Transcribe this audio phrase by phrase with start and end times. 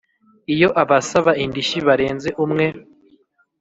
[0.53, 2.65] Iyo abasaba indishyi barenze umwe